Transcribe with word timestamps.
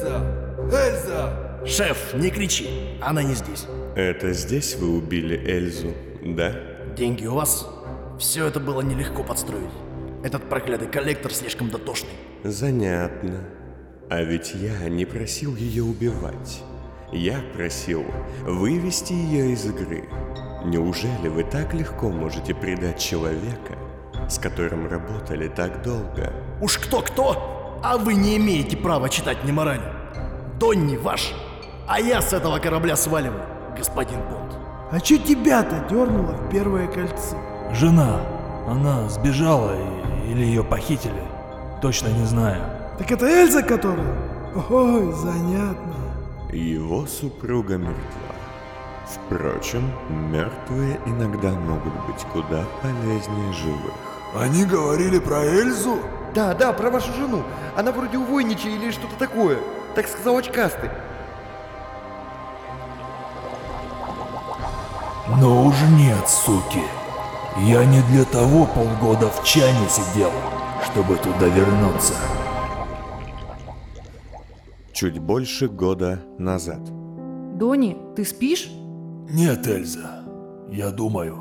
Эльза! 0.00 0.22
Эльза! 0.72 1.66
Шеф, 1.66 2.14
не 2.14 2.30
кричи, 2.30 2.96
она 3.02 3.22
не 3.22 3.34
здесь. 3.34 3.66
Это 3.94 4.32
здесь 4.32 4.76
вы 4.76 4.96
убили 4.96 5.36
Эльзу, 5.36 5.92
да? 6.24 6.52
Деньги 6.96 7.26
у 7.26 7.34
вас? 7.34 7.68
Все 8.18 8.46
это 8.46 8.60
было 8.60 8.80
нелегко 8.80 9.22
подстроить. 9.22 9.70
Этот 10.24 10.48
проклятый 10.48 10.88
коллектор 10.88 11.32
слишком 11.32 11.70
дотошный. 11.70 12.10
Занятно. 12.44 13.44
А 14.08 14.22
ведь 14.22 14.54
я 14.54 14.88
не 14.88 15.04
просил 15.04 15.54
ее 15.54 15.84
убивать. 15.84 16.62
Я 17.12 17.40
просил 17.54 18.04
вывести 18.42 19.12
ее 19.12 19.52
из 19.52 19.66
игры. 19.66 20.04
Неужели 20.64 21.28
вы 21.28 21.44
так 21.44 21.74
легко 21.74 22.10
можете 22.10 22.54
предать 22.54 22.98
человека, 22.98 23.76
с 24.28 24.38
которым 24.38 24.88
работали 24.88 25.48
так 25.48 25.82
долго? 25.82 26.32
Уж 26.60 26.78
кто-кто, 26.78 27.59
а 27.82 27.96
вы 27.98 28.14
не 28.14 28.36
имеете 28.36 28.76
права 28.76 29.08
читать 29.08 29.42
мне 29.42 29.52
мораль. 29.52 29.82
Донни 30.58 30.96
ваш, 30.96 31.32
а 31.88 32.00
я 32.00 32.20
с 32.20 32.32
этого 32.32 32.58
корабля 32.58 32.96
сваливаю, 32.96 33.44
господин 33.76 34.20
Бонд. 34.20 34.56
А 34.90 35.00
чё 35.00 35.18
тебя-то 35.18 35.86
дернуло 35.88 36.32
в 36.32 36.50
первое 36.50 36.86
кольцо? 36.86 37.36
Жена. 37.72 38.20
Она 38.68 39.08
сбежала 39.08 39.74
или 40.28 40.44
ее 40.44 40.62
похитили. 40.62 41.22
Точно 41.80 42.08
не 42.08 42.24
знаю. 42.26 42.62
Так 42.98 43.10
это 43.10 43.26
Эльза, 43.26 43.62
которая? 43.62 44.14
Ой, 44.68 45.12
занятно. 45.12 45.94
Его 46.52 47.06
супруга 47.06 47.78
мертва. 47.78 48.34
Впрочем, 49.06 49.90
мертвые 50.30 51.00
иногда 51.06 51.50
могут 51.50 51.94
быть 52.06 52.22
куда 52.32 52.64
полезнее 52.82 53.52
живых. 53.52 53.94
Они 54.36 54.64
говорили 54.64 55.18
про 55.18 55.42
Эльзу? 55.44 55.98
Да, 56.34 56.54
да, 56.54 56.72
про 56.72 56.90
вашу 56.90 57.12
жену. 57.12 57.42
Она 57.76 57.92
вроде 57.92 58.18
увойничая 58.18 58.72
или 58.72 58.90
что-то 58.90 59.16
такое. 59.18 59.58
Так 59.94 60.06
сказал 60.06 60.36
очкастый. 60.36 60.90
Но 65.38 65.66
уж 65.66 65.74
нет, 65.96 66.28
суки. 66.28 66.82
Я 67.58 67.84
не 67.84 68.00
для 68.02 68.24
того 68.24 68.66
полгода 68.66 69.28
в 69.28 69.44
чане 69.44 69.88
сидел, 69.88 70.30
чтобы 70.84 71.16
туда 71.16 71.46
вернуться. 71.46 72.14
Чуть 74.92 75.18
больше 75.18 75.68
года 75.68 76.20
назад. 76.38 76.80
Дони, 77.56 77.96
ты 78.16 78.24
спишь? 78.24 78.70
Нет, 79.30 79.66
Эльза. 79.66 80.24
Я 80.70 80.90
думаю. 80.90 81.36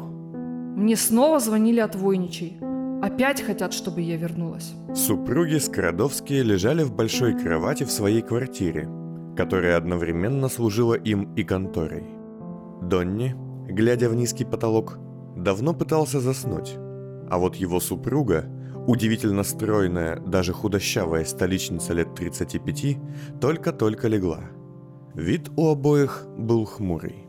Мне 0.75 0.95
снова 0.95 1.39
звонили 1.39 1.79
от 1.79 1.95
Войничей. 1.95 2.59
Опять 3.01 3.41
хотят, 3.41 3.73
чтобы 3.73 4.01
я 4.01 4.17
вернулась. 4.17 4.73
Супруги 4.93 5.57
Скрадовские 5.57 6.43
лежали 6.43 6.83
в 6.83 6.93
большой 6.93 7.33
кровати 7.33 7.83
в 7.83 7.91
своей 7.91 8.21
квартире, 8.21 8.89
которая 9.37 9.77
одновременно 9.77 10.49
служила 10.49 10.95
им 10.95 11.33
и 11.35 11.43
конторой. 11.43 12.03
Донни, 12.81 13.35
глядя 13.69 14.09
в 14.09 14.15
низкий 14.15 14.43
потолок, 14.43 14.99
давно 15.37 15.73
пытался 15.73 16.19
заснуть, 16.19 16.75
а 17.29 17.37
вот 17.37 17.55
его 17.55 17.79
супруга, 17.79 18.45
удивительно 18.85 19.43
стройная, 19.43 20.19
даже 20.19 20.51
худощавая 20.51 21.23
столичница 21.23 21.93
лет 21.93 22.15
35, 22.15 22.97
только-только 23.39 24.09
легла. 24.09 24.41
Вид 25.13 25.49
у 25.55 25.69
обоих 25.69 26.25
был 26.37 26.65
хмурый. 26.65 27.27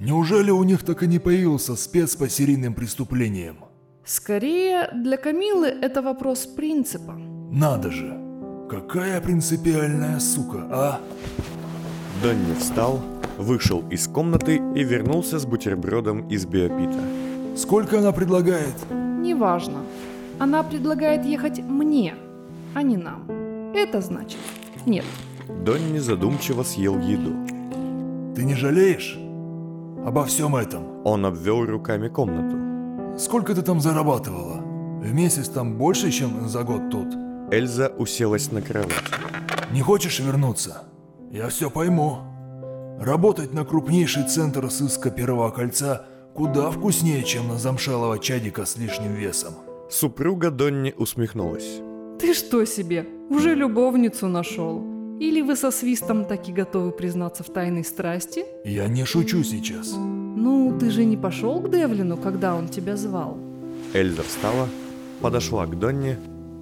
Неужели 0.00 0.50
у 0.50 0.62
них 0.64 0.82
так 0.82 1.02
и 1.02 1.06
не 1.06 1.18
появился 1.18 1.76
спец 1.76 2.16
по 2.16 2.28
серийным 2.28 2.74
преступлениям? 2.74 3.61
Скорее, 4.04 4.88
для 4.92 5.16
Камилы 5.16 5.68
это 5.68 6.02
вопрос 6.02 6.46
принципа. 6.46 7.12
Надо 7.52 7.90
же. 7.90 8.18
Какая 8.68 9.20
принципиальная 9.20 10.18
сука, 10.18 10.66
а? 10.70 11.00
Донни 12.20 12.54
встал, 12.58 13.00
вышел 13.38 13.84
из 13.90 14.08
комнаты 14.08 14.56
и 14.74 14.82
вернулся 14.82 15.38
с 15.38 15.46
бутербродом 15.46 16.26
из 16.28 16.46
биопита. 16.46 16.98
Сколько 17.56 17.98
она 17.98 18.10
предлагает? 18.10 18.74
Неважно. 18.90 19.82
Она 20.40 20.64
предлагает 20.64 21.24
ехать 21.24 21.60
мне, 21.60 22.14
а 22.74 22.82
не 22.82 22.96
нам. 22.96 23.30
Это 23.72 24.00
значит 24.00 24.40
нет. 24.84 25.04
Донни 25.64 25.98
задумчиво 25.98 26.64
съел 26.64 26.98
еду. 26.98 27.34
Ты 28.34 28.44
не 28.44 28.56
жалеешь? 28.56 29.16
Обо 30.04 30.24
всем 30.24 30.56
этом. 30.56 30.82
Он 31.04 31.24
обвел 31.24 31.64
руками 31.64 32.08
комнату. 32.08 32.71
Сколько 33.18 33.54
ты 33.54 33.62
там 33.62 33.80
зарабатывала? 33.80 34.60
В 35.02 35.12
месяц 35.12 35.48
там 35.48 35.76
больше, 35.76 36.10
чем 36.10 36.48
за 36.48 36.62
год 36.62 36.90
тут. 36.90 37.08
Эльза 37.50 37.88
уселась 37.88 38.50
на 38.50 38.62
кровать. 38.62 38.92
Не 39.72 39.82
хочешь 39.82 40.20
вернуться? 40.20 40.84
Я 41.30 41.48
все 41.48 41.70
пойму. 41.70 42.18
Работать 42.98 43.52
на 43.52 43.64
крупнейший 43.64 44.24
центр 44.28 44.70
сыска 44.70 45.10
Первого 45.10 45.50
кольца 45.50 46.06
куда 46.34 46.70
вкуснее, 46.70 47.22
чем 47.24 47.48
на 47.48 47.58
замшелого 47.58 48.18
чадика 48.18 48.64
с 48.64 48.78
лишним 48.78 49.14
весом. 49.14 49.54
Супруга 49.90 50.50
Донни 50.50 50.94
усмехнулась. 50.96 51.80
Ты 52.18 52.32
что 52.34 52.64
себе, 52.64 53.06
уже 53.28 53.54
любовницу 53.54 54.28
нашел? 54.28 54.82
Или 55.20 55.42
вы 55.42 55.56
со 55.56 55.70
свистом 55.70 56.24
таки 56.24 56.52
готовы 56.52 56.92
признаться 56.92 57.42
в 57.42 57.50
тайной 57.50 57.84
страсти? 57.84 58.44
Я 58.64 58.88
не 58.88 59.04
шучу 59.04 59.42
сейчас. 59.44 59.94
Ну, 60.34 60.76
ты 60.78 60.90
же 60.90 61.04
не 61.04 61.16
пошел 61.16 61.60
к 61.60 61.70
Девлину, 61.70 62.16
когда 62.16 62.54
он 62.54 62.68
тебя 62.68 62.96
звал? 62.96 63.36
Эльза 63.92 64.22
встала, 64.22 64.66
подошла 65.20 65.66
к 65.66 65.78
Донни 65.78 66.16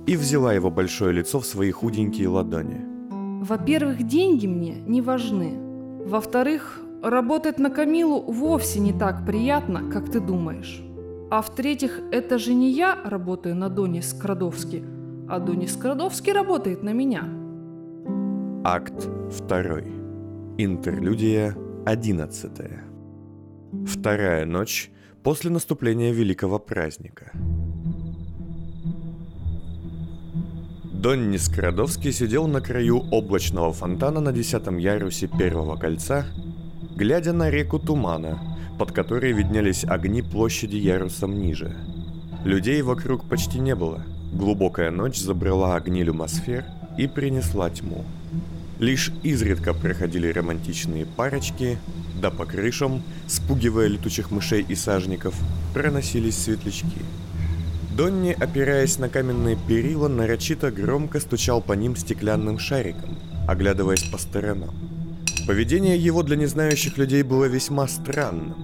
и 0.07 0.17
взяла 0.17 0.53
его 0.53 0.71
большое 0.71 1.13
лицо 1.13 1.39
в 1.39 1.47
свои 1.47 1.71
худенькие 1.71 2.29
ладони. 2.29 2.81
Во-первых, 3.43 4.03
деньги 4.03 4.47
мне 4.47 4.77
не 4.87 5.01
важны. 5.01 5.53
Во-вторых, 6.05 6.81
работать 7.03 7.59
на 7.59 7.71
Камилу 7.71 8.21
вовсе 8.21 8.81
не 8.81 8.93
так 8.93 9.25
приятно, 9.25 9.91
как 9.91 10.11
ты 10.11 10.21
думаешь. 10.21 10.83
А 11.31 11.41
в-третьих, 11.41 12.01
это 12.11 12.39
же 12.39 12.55
не 12.55 12.71
я 12.71 12.99
работаю 13.05 13.55
на 13.55 13.69
Доне 13.69 14.03
Скрадовски, 14.03 14.85
а 15.29 15.39
Дони 15.39 15.67
Скрадовский 15.67 16.33
работает 16.33 16.83
на 16.83 16.93
меня. 16.93 17.25
Акт 18.65 19.09
2. 19.49 19.59
Интерлюдия 20.59 21.57
11. 21.87 22.90
Вторая 23.87 24.47
ночь 24.47 24.91
после 25.23 25.51
наступления 25.51 26.13
великого 26.13 26.59
праздника. 26.59 27.31
Донни 30.93 31.37
Скрадовский 31.37 32.13
сидел 32.13 32.47
на 32.47 32.61
краю 32.61 33.05
облачного 33.11 33.73
фонтана 33.73 34.21
на 34.21 34.33
десятом 34.33 34.77
ярусе 34.77 35.29
первого 35.29 35.77
кольца, 35.77 36.27
глядя 36.97 37.33
на 37.33 37.49
реку 37.49 37.79
Тумана, 37.79 38.41
под 38.79 38.93
которой 38.93 39.33
виднелись 39.33 39.85
огни 39.85 40.21
площади 40.21 40.77
ярусом 40.77 41.39
ниже. 41.41 41.77
Людей 42.45 42.83
вокруг 42.83 43.29
почти 43.29 43.61
не 43.61 43.75
было. 43.75 44.03
Глубокая 44.33 44.91
ночь 44.91 45.19
забрала 45.19 45.77
огни 45.77 46.03
люмосфер 46.03 46.65
и 46.99 47.07
принесла 47.07 47.71
тьму. 47.71 48.05
Лишь 48.81 49.13
изредка 49.23 49.75
проходили 49.75 50.33
романтичные 50.33 51.05
парочки, 51.05 51.79
да 52.19 52.31
по 52.31 52.47
крышам, 52.47 53.03
спугивая 53.27 53.89
летучих 53.89 54.31
мышей 54.31 54.65
и 54.67 54.75
сажников, 54.75 55.35
проносились 55.75 56.39
светлячки. 56.39 57.03
Донни, 57.95 58.35
опираясь 58.41 58.99
на 58.99 59.11
каменные 59.11 59.59
перила, 59.69 60.09
нарочито 60.09 60.71
громко 60.71 61.21
стучал 61.21 61.61
по 61.61 61.75
ним 61.75 61.95
стеклянным 61.95 62.59
шариком, 62.59 63.19
оглядываясь 63.47 64.05
по 64.05 64.17
сторонам. 64.17 64.75
Поведение 65.47 65.99
его 65.99 66.23
для 66.23 66.37
незнающих 66.37 66.97
людей 66.97 67.23
было 67.23 67.45
весьма 67.45 67.87
странным. 67.87 68.55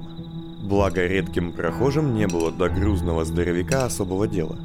Благо, 0.62 1.06
редким 1.06 1.52
прохожим 1.52 2.14
не 2.14 2.26
было 2.26 2.50
до 2.50 2.70
грузного 2.70 3.26
здоровяка 3.26 3.84
особого 3.84 4.26
дела. 4.26 4.56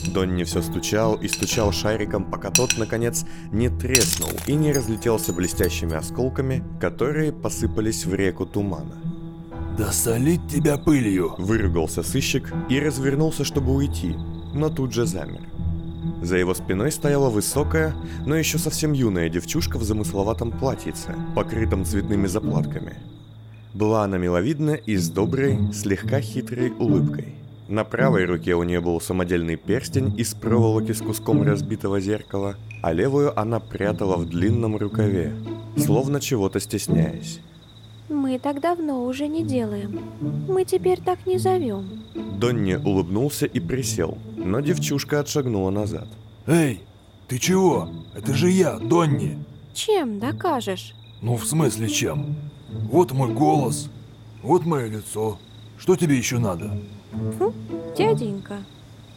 Донни 0.00 0.44
все 0.44 0.62
стучал 0.62 1.16
и 1.16 1.28
стучал 1.28 1.72
шариком, 1.72 2.24
пока 2.24 2.50
тот, 2.50 2.76
наконец, 2.78 3.24
не 3.52 3.68
треснул 3.68 4.30
и 4.46 4.54
не 4.54 4.72
разлетелся 4.72 5.32
блестящими 5.32 5.94
осколками, 5.94 6.64
которые 6.80 7.32
посыпались 7.32 8.04
в 8.06 8.14
реку 8.14 8.46
тумана. 8.46 8.96
Да 9.76 9.92
солить 9.92 10.46
тебя 10.48 10.76
пылью. 10.76 11.34
Выругался 11.38 12.02
сыщик 12.02 12.52
и 12.68 12.78
развернулся, 12.80 13.44
чтобы 13.44 13.74
уйти, 13.74 14.14
но 14.52 14.68
тут 14.68 14.92
же 14.92 15.06
замер. 15.06 15.40
За 16.22 16.36
его 16.36 16.54
спиной 16.54 16.92
стояла 16.92 17.30
высокая, 17.30 17.94
но 18.26 18.36
еще 18.36 18.58
совсем 18.58 18.92
юная 18.92 19.28
девчушка 19.28 19.78
в 19.78 19.84
замысловатом 19.84 20.50
платьице, 20.50 21.14
покрытом 21.34 21.84
цветными 21.84 22.26
заплатками. 22.26 22.96
Была 23.72 24.04
она 24.04 24.18
миловидна 24.18 24.72
и 24.72 24.96
с 24.96 25.08
доброй, 25.08 25.72
слегка 25.72 26.20
хитрой 26.20 26.72
улыбкой. 26.72 27.39
На 27.70 27.84
правой 27.84 28.24
руке 28.24 28.56
у 28.56 28.64
нее 28.64 28.80
был 28.80 29.00
самодельный 29.00 29.54
перстень 29.54 30.18
из 30.18 30.34
проволоки 30.34 30.90
с 30.90 31.00
куском 31.00 31.44
разбитого 31.44 32.00
зеркала, 32.00 32.56
а 32.82 32.92
левую 32.92 33.38
она 33.38 33.60
прятала 33.60 34.16
в 34.16 34.28
длинном 34.28 34.76
рукаве, 34.76 35.32
словно 35.76 36.20
чего-то 36.20 36.58
стесняясь. 36.58 37.38
Мы 38.08 38.40
так 38.40 38.60
давно 38.60 39.04
уже 39.04 39.28
не 39.28 39.44
делаем. 39.44 40.00
Мы 40.48 40.64
теперь 40.64 41.00
так 41.00 41.24
не 41.26 41.38
зовем. 41.38 42.02
Донни 42.40 42.74
улыбнулся 42.74 43.46
и 43.46 43.60
присел, 43.60 44.18
но 44.36 44.58
девчушка 44.58 45.20
отшагнула 45.20 45.70
назад. 45.70 46.08
Эй, 46.48 46.80
ты 47.28 47.38
чего? 47.38 47.88
Это 48.16 48.34
же 48.34 48.50
я, 48.50 48.80
Донни. 48.80 49.38
Чем 49.74 50.18
докажешь? 50.18 50.92
Ну, 51.22 51.36
в 51.36 51.46
смысле 51.46 51.88
чем? 51.88 52.34
Вот 52.90 53.12
мой 53.12 53.32
голос, 53.32 53.88
вот 54.42 54.66
мое 54.66 54.88
лицо. 54.88 55.38
Что 55.78 55.94
тебе 55.94 56.16
еще 56.16 56.38
надо? 56.38 56.72
Фу, 57.38 57.52
дяденька, 57.96 58.58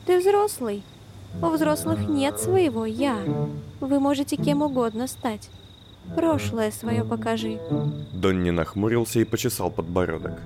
ты 0.05 0.19
взрослый. 0.19 0.83
У 1.41 1.47
взрослых 1.47 2.07
нет 2.07 2.39
своего 2.39 2.85
«я». 2.85 3.17
Вы 3.79 3.99
можете 3.99 4.35
кем 4.35 4.61
угодно 4.61 5.07
стать. 5.07 5.49
Прошлое 6.15 6.71
свое 6.71 7.03
покажи. 7.03 7.59
Донни 8.13 8.51
нахмурился 8.51 9.19
и 9.19 9.23
почесал 9.23 9.71
подбородок. 9.71 10.39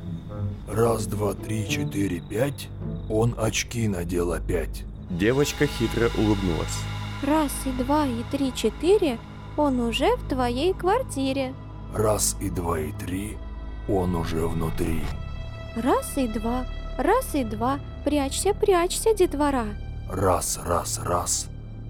Раз, 0.68 1.08
два, 1.08 1.34
три, 1.34 1.68
четыре, 1.68 2.20
пять. 2.20 2.70
Он 3.10 3.36
очки 3.38 3.88
надел 3.88 4.34
опять. 4.34 4.84
Девочка 5.10 5.68
хитро 5.68 6.10
улыбнулась. 6.18 6.80
Раз 7.24 7.52
и 7.66 7.72
два 7.72 8.06
и 8.06 8.24
три, 8.32 8.54
четыре, 8.54 9.18
он 9.56 9.80
уже 9.80 10.16
в 10.18 10.28
твоей 10.30 10.74
квартире. 10.74 11.54
Раз 11.96 12.36
и 12.42 12.50
два 12.50 12.80
и 12.80 12.92
три. 12.92 13.38
Он 13.90 14.16
уже 14.16 14.46
внутри. 14.46 15.02
Раз 15.76 16.18
и 16.18 16.28
два, 16.28 16.66
раз 16.98 17.34
и 17.34 17.44
два, 17.44 17.80
прячься, 18.04 18.54
прячься, 18.54 19.14
детвора. 19.14 19.66
Раз, 20.10 20.60
раз, 20.66 21.00
раз. 21.04 21.48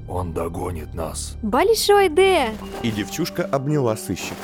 Он 0.08 0.34
догонит 0.34 0.94
нас. 0.94 1.36
Большой 1.42 2.10
Д! 2.10 2.52
И 2.82 2.92
девчушка 2.92 3.44
обняла 3.44 3.98
сыщика. 3.98 4.36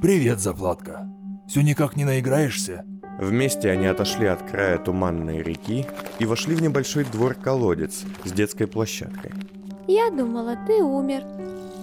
Привет, 0.00 0.40
заплатка. 0.40 1.08
Все 1.46 1.62
никак 1.62 1.96
не 1.96 2.04
наиграешься? 2.04 2.84
Вместе 3.18 3.70
они 3.70 3.86
отошли 3.86 4.26
от 4.26 4.48
края 4.48 4.78
туманной 4.78 5.42
реки 5.42 5.86
и 6.18 6.24
вошли 6.24 6.54
в 6.54 6.62
небольшой 6.62 7.04
двор-колодец 7.04 8.04
с 8.24 8.30
детской 8.30 8.66
площадкой. 8.66 9.32
Я 9.88 10.10
думала, 10.10 10.56
ты 10.66 10.82
умер. 10.82 11.24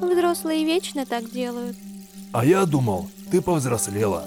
Взрослые 0.02 0.64
вечно 0.64 1.06
так 1.06 1.30
делают. 1.30 1.76
А 2.32 2.46
я 2.46 2.66
думал, 2.66 3.10
ты 3.32 3.42
повзрослела. 3.42 4.24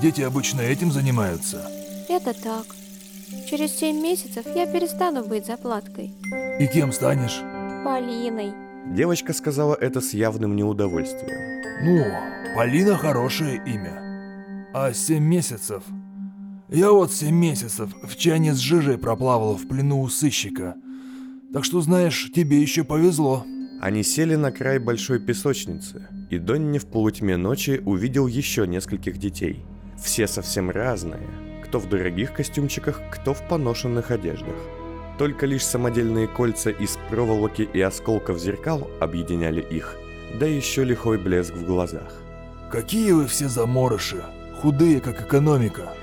Дети 0.00 0.20
обычно 0.20 0.60
этим 0.60 0.92
занимаются. 0.92 1.68
Это 2.08 2.32
так. 2.34 2.66
Через 3.48 3.72
семь 3.72 4.00
месяцев 4.00 4.46
я 4.54 4.66
перестану 4.66 5.24
быть 5.24 5.46
заплаткой. 5.46 6.12
И 6.58 6.66
кем 6.66 6.92
станешь? 6.92 7.40
Полиной. 7.84 8.52
Девочка 8.94 9.32
сказала 9.32 9.74
это 9.74 10.00
с 10.00 10.14
явным 10.14 10.56
неудовольствием. 10.56 11.84
Ну, 11.84 12.04
Полина 12.56 12.96
хорошее 12.96 13.62
имя. 13.66 14.70
А 14.72 14.92
семь 14.92 15.24
месяцев? 15.24 15.82
Я 16.70 16.90
вот 16.90 17.12
семь 17.12 17.34
месяцев 17.34 17.90
в 18.02 18.16
чане 18.16 18.54
с 18.54 18.58
жижей 18.58 18.96
проплавала 18.96 19.56
в 19.56 19.68
плену 19.68 20.00
у 20.00 20.08
сыщика. 20.08 20.74
Так 21.52 21.64
что, 21.64 21.80
знаешь, 21.82 22.30
тебе 22.34 22.60
еще 22.60 22.82
повезло. 22.82 23.44
Они 23.80 24.02
сели 24.02 24.34
на 24.36 24.50
край 24.52 24.78
большой 24.78 25.20
песочницы, 25.20 26.08
и 26.30 26.38
Донни 26.38 26.78
в 26.78 26.86
полутьме 26.86 27.36
ночи 27.36 27.82
увидел 27.84 28.26
еще 28.26 28.66
нескольких 28.66 29.18
детей. 29.18 29.64
Все 30.02 30.26
совсем 30.26 30.70
разные, 30.70 31.28
кто 31.74 31.80
в 31.80 31.88
дорогих 31.88 32.32
костюмчиках, 32.32 33.00
кто 33.10 33.34
в 33.34 33.42
поношенных 33.48 34.12
одеждах. 34.12 34.54
Только 35.18 35.44
лишь 35.44 35.66
самодельные 35.66 36.28
кольца 36.28 36.70
из 36.70 36.96
проволоки 37.10 37.62
и 37.62 37.80
осколков 37.80 38.38
зеркал 38.38 38.88
объединяли 39.00 39.60
их, 39.60 39.96
да 40.38 40.46
еще 40.46 40.84
лихой 40.84 41.18
блеск 41.18 41.52
в 41.52 41.66
глазах. 41.66 42.12
Какие 42.70 43.10
вы 43.10 43.26
все 43.26 43.48
заморыши, 43.48 44.24
худые 44.62 45.00
как 45.00 45.20
экономика. 45.20 45.94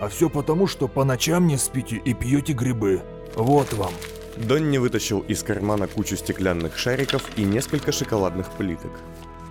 А 0.00 0.06
все 0.06 0.30
потому, 0.30 0.68
что 0.68 0.86
по 0.86 1.02
ночам 1.02 1.48
не 1.48 1.56
спите 1.56 1.96
и 1.96 2.14
пьете 2.14 2.52
грибы. 2.52 3.02
Вот 3.34 3.72
вам. 3.72 3.94
Донни 4.36 4.78
вытащил 4.78 5.24
из 5.26 5.42
кармана 5.42 5.88
кучу 5.88 6.16
стеклянных 6.16 6.78
шариков 6.78 7.24
и 7.34 7.42
несколько 7.42 7.90
шоколадных 7.90 8.48
плиток. 8.52 8.92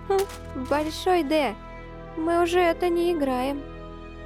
Хм, 0.08 0.22
большой 0.70 1.24
Д. 1.24 1.56
Мы 2.16 2.42
уже 2.42 2.60
это 2.60 2.88
не 2.88 3.12
играем. 3.12 3.60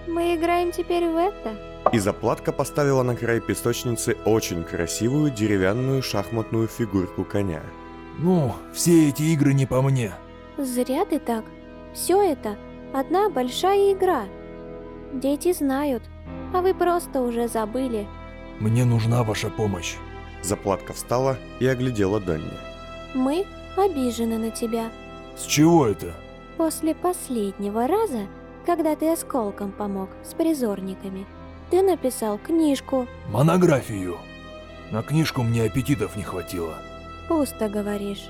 Мы 0.07 0.36
играем 0.36 0.72
теперь 0.72 1.07
в 1.07 1.18
это. 1.18 1.56
И 1.92 2.00
заплатка 2.00 2.52
поставила 2.52 3.04
на 3.04 3.16
край 3.16 3.40
песочницы 3.40 4.18
очень 4.25 4.63
красивую 4.63 5.31
деревянную 5.31 6.02
шахматную 6.02 6.68
фигурку 6.68 7.24
коня. 7.24 7.62
Ну, 8.18 8.54
все 8.74 9.10
эти 9.10 9.24
игры 9.24 9.54
не 9.54 9.66
по 9.66 9.81
мне. 9.81 10.13
Зря 10.57 11.06
ты 11.06 11.19
так. 11.19 11.44
Все 11.94 12.22
это 12.22 12.57
одна 12.94 13.30
большая 13.30 13.94
игра. 13.94 14.25
Дети 15.13 15.54
знают, 15.54 16.04
а 16.54 16.62
вы 16.62 16.74
просто 16.74 17.22
уже 17.22 17.48
забыли. 17.48 18.08
Мне 18.60 18.86
нужна 18.86 19.24
ваша 19.24 19.50
помощь. 19.50 19.96
Заплатка 20.42 20.94
встала 20.94 21.38
и 21.60 21.68
оглядела 21.68 22.19
Донни. 22.19 22.51
Мы 23.13 23.46
обижены 23.75 24.38
на 24.38 24.51
тебя. 24.51 24.92
С 25.38 25.44
чего 25.44 25.88
это? 25.88 26.13
После 26.58 26.96
последнего 26.96 27.88
раза, 27.88 28.28
когда 28.65 28.95
ты 28.95 29.12
осколком 29.12 29.71
помог 29.71 30.09
с 30.23 30.33
призорниками, 30.33 31.25
ты 31.69 31.81
написал 31.81 32.38
книжку. 32.38 33.07
Монографию. 33.29 34.17
На 34.91 35.01
книжку 35.01 35.44
мне 35.44 35.63
аппетитов 35.63 36.15
не 36.15 36.23
хватило. 36.23 36.75
Пусто 37.27 37.69
говоришь. 37.69 38.29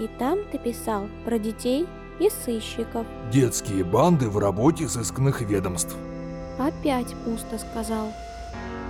И 0.00 0.08
там 0.18 0.38
ты 0.50 0.58
писал 0.58 1.08
про 1.24 1.38
детей 1.38 1.86
и 2.18 2.28
сыщиков. 2.30 3.06
Детские 3.30 3.84
банды 3.84 4.28
в 4.28 4.38
работе 4.38 4.88
сыскных 4.88 5.40
ведомств. 5.40 5.96
Опять 6.58 7.14
пусто 7.24 7.58
сказал. 7.58 8.12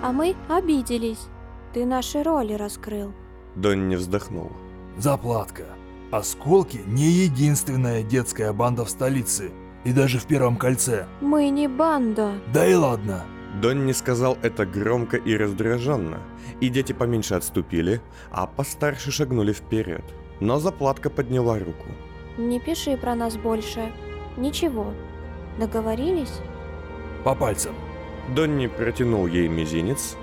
А 0.03 0.13
мы 0.13 0.35
обиделись. 0.49 1.29
Ты 1.73 1.85
наши 1.85 2.23
роли 2.23 2.55
раскрыл. 2.55 3.13
Донни 3.57 3.97
вздохнул. 3.97 4.53
Заплатка. 4.97 5.65
Осколки 6.11 6.81
не 6.87 7.05
единственная 7.05 8.03
детская 8.03 8.53
банда 8.53 8.85
в 8.85 8.91
столице. 8.91 9.51
И 9.85 9.93
даже 9.93 10.19
в 10.19 10.27
первом 10.27 10.57
кольце. 10.57 11.07
Мы 11.21 11.51
не 11.51 11.69
банда. 11.69 12.33
Да 12.53 12.67
и 12.67 12.75
ладно. 12.75 13.25
Донни 13.61 13.93
сказал 13.93 14.37
это 14.43 14.67
громко 14.67 15.17
и 15.17 15.37
раздраженно, 15.37 16.19
и 16.61 16.69
дети 16.69 16.93
поменьше 16.93 17.35
отступили, 17.35 18.01
а 18.33 18.47
постарше 18.47 19.13
шагнули 19.13 19.53
вперед. 19.53 20.03
Но 20.41 20.59
заплатка 20.59 21.09
подняла 21.09 21.59
руку. 21.59 21.87
Не 22.37 22.59
пиши 22.59 22.97
про 22.97 23.15
нас 23.15 23.37
больше. 23.37 23.93
Ничего. 24.37 24.93
Договорились? 25.59 26.41
По 27.23 27.35
пальцам. 27.35 27.75
Донни 28.35 28.67
протянул 28.67 29.27
ей 29.29 29.47
мизинец, 29.49 30.17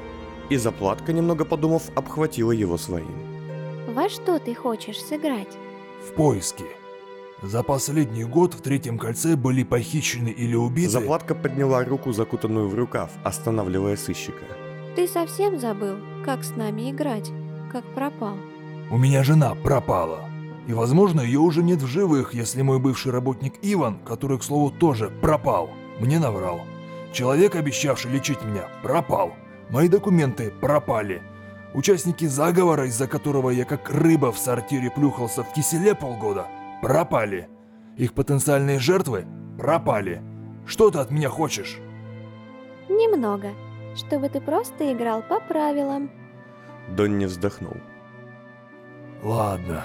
и 0.50 0.58
заплатка, 0.58 1.14
немного 1.14 1.46
подумав, 1.46 1.84
обхватила 1.96 2.52
его 2.52 2.78
своим. 2.78 3.16
Во 3.88 4.10
что 4.10 4.40
ты 4.40 4.54
хочешь 4.54 5.02
сыграть? 5.02 5.58
В 6.06 6.14
поиске. 6.16 6.66
За 7.42 7.64
последний 7.64 8.24
год 8.24 8.54
в 8.54 8.62
третьем 8.62 9.00
кольце 9.00 9.36
были 9.36 9.64
похищены 9.64 10.30
или 10.30 10.56
убиты... 10.56 10.92
Заплатка 10.92 11.34
подняла 11.34 11.84
руку, 11.84 12.14
закутанную 12.14 12.68
в 12.68 12.76
рукав, 12.76 13.10
останавливая 13.24 13.98
сыщика. 13.98 14.46
Ты 14.96 15.08
совсем 15.08 15.60
забыл, 15.60 15.96
как 16.24 16.44
с 16.44 16.56
нами 16.56 16.92
играть, 16.92 17.32
как 17.72 17.84
пропал? 17.96 18.36
У 18.92 18.98
меня 19.00 19.24
жена 19.24 19.56
пропала. 19.56 20.30
И, 20.68 20.74
возможно, 20.74 21.22
ее 21.22 21.40
уже 21.40 21.64
нет 21.64 21.82
в 21.82 21.88
живых, 21.88 22.36
если 22.36 22.62
мой 22.62 22.78
бывший 22.78 23.12
работник 23.12 23.56
Иван, 23.64 23.98
который, 24.06 24.38
к 24.38 24.44
слову, 24.44 24.70
тоже 24.70 25.10
пропал, 25.10 25.72
мне 26.00 26.20
наврал. 26.20 26.62
Человек, 27.12 27.56
обещавший 27.56 28.12
лечить 28.12 28.44
меня, 28.44 28.68
пропал. 28.84 29.34
Мои 29.72 29.88
документы 29.88 30.54
пропали. 30.62 31.24
Участники 31.74 32.26
заговора, 32.26 32.86
из-за 32.86 33.08
которого 33.08 33.50
я 33.50 33.66
как 33.66 33.90
рыба 33.90 34.32
в 34.32 34.38
сортире 34.38 34.92
плюхался 34.92 35.44
в 35.44 35.52
киселе 35.54 35.96
полгода, 35.96 36.46
пропали. 36.82 37.48
Их 37.98 38.14
потенциальные 38.14 38.80
жертвы 38.80 39.26
пропали. 39.58 40.22
Что 40.66 40.90
ты 40.90 41.00
от 41.00 41.12
меня 41.12 41.30
хочешь? 41.30 41.80
Немного. 42.90 43.52
Чтобы 43.96 44.30
ты 44.30 44.42
просто 44.42 44.92
играл 44.94 45.22
по 45.22 45.40
правилам. 45.40 46.10
Донни 46.90 47.26
вздохнул. 47.26 47.76
Ладно. 49.24 49.84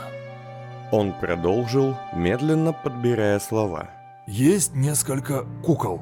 Он 0.92 1.12
продолжил, 1.12 1.96
медленно 2.14 2.72
подбирая 2.72 3.38
слова. 3.40 3.90
Есть 4.26 4.74
несколько 4.74 5.44
кукол. 5.64 6.00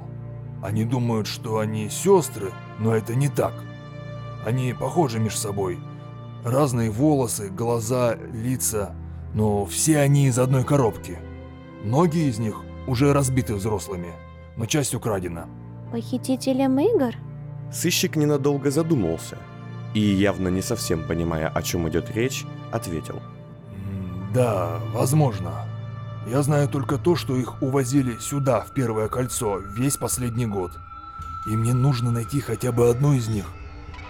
Они 0.62 0.84
думают, 0.84 1.26
что 1.26 1.58
они 1.58 1.88
сестры, 1.88 2.52
но 2.78 2.94
это 2.94 3.14
не 3.14 3.28
так. 3.28 3.54
Они 4.46 4.74
похожи 4.74 5.18
между 5.18 5.38
собой. 5.38 5.78
Разные 6.44 6.90
волосы, 6.90 7.48
глаза, 7.48 8.14
лица, 8.14 8.94
но 9.34 9.66
все 9.66 9.98
они 9.98 10.26
из 10.28 10.38
одной 10.38 10.64
коробки. 10.64 11.18
Многие 11.82 12.30
из 12.30 12.38
них 12.38 12.62
уже 12.86 13.12
разбиты 13.12 13.54
взрослыми, 13.54 14.12
но 14.56 14.66
часть 14.66 14.94
украдена. 14.94 15.46
Похитителем 15.90 16.78
игр? 16.78 17.14
Сыщик 17.72 18.16
ненадолго 18.16 18.70
задумался 18.70 19.38
и, 19.94 20.00
явно 20.00 20.48
не 20.48 20.62
совсем 20.62 21.06
понимая, 21.06 21.48
о 21.48 21.62
чем 21.62 21.88
идет 21.88 22.10
речь, 22.10 22.44
ответил. 22.72 23.20
Да, 24.32 24.80
возможно. 24.92 25.66
Я 26.26 26.42
знаю 26.42 26.68
только 26.68 26.96
то, 26.98 27.16
что 27.16 27.36
их 27.36 27.62
увозили 27.62 28.16
сюда, 28.18 28.60
в 28.60 28.72
Первое 28.72 29.08
Кольцо, 29.08 29.58
весь 29.58 29.96
последний 29.96 30.46
год. 30.46 30.72
И 31.46 31.56
мне 31.56 31.74
нужно 31.74 32.10
найти 32.10 32.40
хотя 32.40 32.72
бы 32.72 32.88
одну 32.88 33.12
из 33.12 33.28
них. 33.28 33.46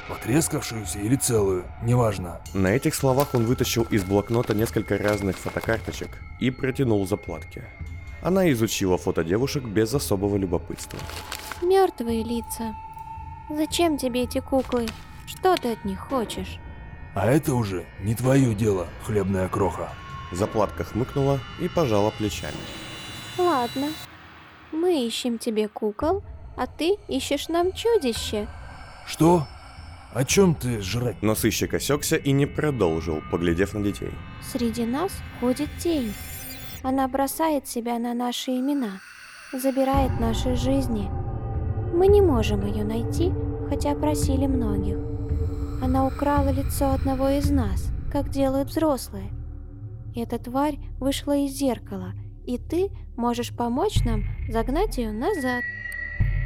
Потрескавшуюся 0.08 0.98
или 0.98 1.16
целую, 1.16 1.64
неважно. 1.82 2.40
На 2.52 2.68
этих 2.68 2.94
словах 2.94 3.34
он 3.34 3.46
вытащил 3.46 3.84
из 3.84 4.04
блокнота 4.04 4.54
несколько 4.54 4.98
разных 4.98 5.38
фотокарточек 5.38 6.10
и 6.40 6.50
протянул 6.50 7.06
заплатки. 7.06 7.62
Она 8.22 8.50
изучила 8.52 8.98
фото 8.98 9.24
девушек 9.24 9.64
без 9.64 9.94
особого 9.94 10.36
любопытства. 10.36 10.98
Мертвые 11.62 12.22
лица. 12.22 12.74
Зачем 13.50 13.96
тебе 13.96 14.24
эти 14.24 14.40
куклы? 14.40 14.86
Что 15.26 15.56
ты 15.56 15.72
от 15.72 15.84
них 15.84 16.00
хочешь? 16.00 16.58
А 17.14 17.26
это 17.26 17.54
уже 17.54 17.86
не 18.00 18.14
твое 18.14 18.54
дело, 18.54 18.88
хлебная 19.04 19.48
кроха. 19.48 19.90
Заплатка 20.32 20.84
хмыкнула 20.84 21.40
и 21.60 21.68
пожала 21.68 22.10
плечами. 22.10 22.56
Ладно. 23.38 23.88
Мы 24.72 25.06
ищем 25.06 25.38
тебе 25.38 25.68
кукол, 25.68 26.22
а 26.56 26.66
ты 26.66 26.96
ищешь 27.08 27.48
нам 27.48 27.72
чудище. 27.72 28.48
Что? 29.06 29.46
О 30.14 30.24
чем 30.24 30.54
ты 30.54 30.80
жрать? 30.80 31.16
Но 31.22 31.34
сыщик 31.34 31.74
осекся 31.74 32.14
и 32.14 32.30
не 32.30 32.46
продолжил, 32.46 33.20
поглядев 33.32 33.74
на 33.74 33.82
детей. 33.82 34.12
Среди 34.42 34.86
нас 34.86 35.10
ходит 35.40 35.68
тень. 35.80 36.14
Она 36.84 37.08
бросает 37.08 37.66
себя 37.66 37.98
на 37.98 38.14
наши 38.14 38.52
имена, 38.52 39.00
забирает 39.52 40.20
наши 40.20 40.54
жизни. 40.54 41.10
Мы 41.92 42.06
не 42.06 42.20
можем 42.20 42.64
ее 42.64 42.84
найти, 42.84 43.32
хотя 43.68 43.96
просили 43.96 44.46
многих. 44.46 44.98
Она 45.82 46.06
украла 46.06 46.50
лицо 46.50 46.92
одного 46.92 47.30
из 47.30 47.50
нас, 47.50 47.90
как 48.12 48.28
делают 48.30 48.68
взрослые. 48.68 49.32
Эта 50.14 50.38
тварь 50.38 50.78
вышла 51.00 51.36
из 51.36 51.52
зеркала, 51.52 52.12
и 52.46 52.56
ты 52.58 52.90
можешь 53.16 53.50
помочь 53.50 54.04
нам 54.04 54.22
загнать 54.48 54.96
ее 54.96 55.10
назад. 55.10 55.64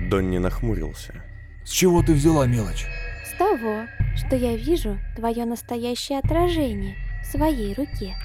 Донни 0.09 0.39
нахмурился. 0.39 1.23
С 1.67 1.71
чего 1.71 2.03
ты 2.03 2.15
взяла 2.15 2.47
мелочь? 2.47 2.87
С 3.29 3.37
того, 3.39 3.87
что 4.17 4.37
я 4.37 4.57
вижу 4.57 4.99
твое 5.15 5.45
настоящее 5.45 6.19
отражение 6.19 6.97
в 7.23 7.27
своей 7.27 7.75
руке. 7.75 8.17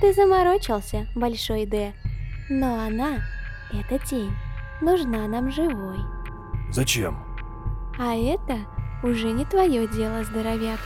Ты 0.00 0.12
заморочился, 0.12 1.06
Большой 1.14 1.64
Д. 1.64 1.92
Но 2.50 2.78
она, 2.78 3.22
эта 3.72 3.98
тень, 4.04 4.32
нужна 4.82 5.26
нам 5.28 5.50
живой. 5.50 5.98
Зачем? 6.70 7.18
А 7.98 8.14
это 8.14 8.58
уже 9.02 9.32
не 9.32 9.44
твое 9.44 9.88
дело, 9.88 10.24
здоровяк. 10.24 10.78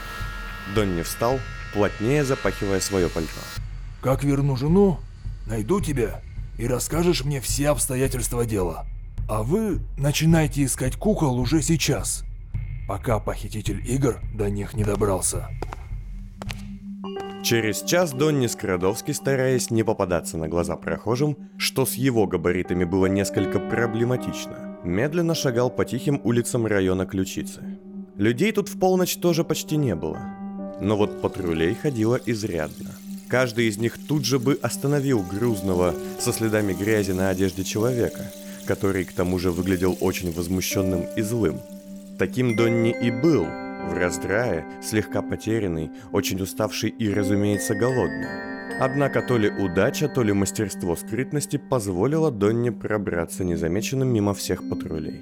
Донни 0.73 1.01
встал, 1.01 1.39
плотнее 1.73 2.23
запахивая 2.23 2.79
свое 2.79 3.09
пальто. 3.09 3.41
Как 4.01 4.23
верну 4.23 4.55
жену, 4.55 4.99
найду 5.47 5.81
тебя 5.81 6.21
и 6.57 6.65
расскажешь 6.67 7.25
мне 7.25 7.41
все 7.41 7.69
обстоятельства 7.69 8.45
дела. 8.45 8.85
А 9.27 9.43
вы 9.43 9.79
начинайте 9.97 10.63
искать 10.63 10.95
кукол 10.95 11.39
уже 11.39 11.61
сейчас, 11.61 12.23
пока 12.87 13.19
похититель 13.19 13.81
игр 13.85 14.19
до 14.33 14.49
них 14.49 14.73
не 14.73 14.83
добрался. 14.83 15.49
Через 17.43 17.83
час 17.83 18.11
Донни 18.11 18.47
Скрадовский, 18.47 19.13
стараясь 19.13 19.69
не 19.69 19.83
попадаться 19.83 20.35
на 20.35 20.47
глаза 20.47 20.75
прохожим, 20.75 21.37
что 21.57 21.85
с 21.85 21.93
его 21.93 22.25
габаритами 22.25 22.85
было 22.85 23.05
несколько 23.05 23.59
проблематично, 23.59 24.79
медленно 24.83 25.35
шагал 25.35 25.69
по 25.69 25.85
тихим 25.85 26.19
улицам 26.23 26.65
района 26.65 27.05
Ключицы. 27.05 27.61
Людей 28.15 28.51
тут 28.51 28.69
в 28.69 28.79
полночь 28.79 29.17
тоже 29.17 29.43
почти 29.43 29.77
не 29.77 29.93
было. 29.93 30.19
Но 30.81 30.97
вот 30.97 31.21
патрулей 31.21 31.75
ходило 31.75 32.19
изрядно. 32.25 32.91
Каждый 33.27 33.67
из 33.67 33.77
них 33.77 33.99
тут 34.07 34.25
же 34.25 34.39
бы 34.39 34.57
остановил 34.61 35.21
грузного 35.21 35.93
со 36.19 36.33
следами 36.33 36.73
грязи 36.73 37.11
на 37.11 37.29
одежде 37.29 37.63
человека, 37.63 38.31
который 38.65 39.05
к 39.05 39.13
тому 39.13 39.37
же 39.37 39.51
выглядел 39.51 39.95
очень 39.99 40.31
возмущенным 40.31 41.05
и 41.15 41.21
злым. 41.21 41.59
Таким 42.17 42.55
Донни 42.55 42.95
и 43.01 43.11
был– 43.11 43.45
в 43.85 43.93
раздрае, 43.93 44.65
слегка 44.81 45.21
потерянный, 45.21 45.91
очень 46.11 46.41
уставший 46.41 46.89
и, 46.89 47.09
разумеется, 47.09 47.75
голодный. 47.75 48.27
Однако 48.79 49.21
то 49.21 49.37
ли 49.37 49.49
удача, 49.49 50.09
то 50.09 50.23
ли 50.23 50.33
мастерство 50.33 50.95
скрытности 50.95 51.57
позволило 51.57 52.31
Донне 52.31 52.71
пробраться 52.71 53.43
незамеченным 53.43 54.07
мимо 54.07 54.33
всех 54.33 54.67
патрулей. 54.69 55.21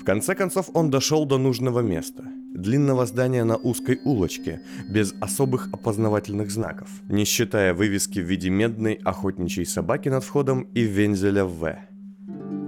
В 0.00 0.04
конце 0.04 0.34
концов 0.34 0.70
он 0.72 0.90
дошел 0.90 1.26
до 1.26 1.36
нужного 1.36 1.80
места. 1.80 2.24
Длинного 2.54 3.06
здания 3.06 3.44
на 3.44 3.56
узкой 3.56 4.00
улочке, 4.04 4.60
без 4.88 5.14
особых 5.20 5.68
опознавательных 5.72 6.50
знаков, 6.50 6.88
не 7.08 7.24
считая 7.24 7.74
вывески 7.74 8.18
в 8.18 8.24
виде 8.24 8.50
медной 8.50 8.94
охотничьей 9.04 9.66
собаки 9.66 10.08
над 10.08 10.24
входом 10.24 10.62
и 10.74 10.82
вензеля 10.82 11.44
«В». 11.44 11.78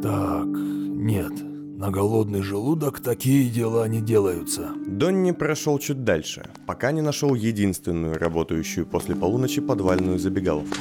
Так, 0.03 0.47
нет, 0.47 1.33
на 1.83 1.91
голодный 1.91 2.43
желудок 2.43 3.01
такие 3.01 3.51
дела 3.51 3.89
не 3.89 4.01
делаются. 4.01 4.71
Донни 4.87 5.33
прошел 5.33 5.81
чуть 5.81 6.05
дальше, 6.05 6.49
пока 6.65 6.93
не 6.93 7.03
нашел 7.03 7.35
единственную 7.35 8.19
работающую 8.19 8.87
после 8.87 9.17
полуночи 9.17 9.61
подвальную 9.61 10.21
забегаловку. 10.21 10.77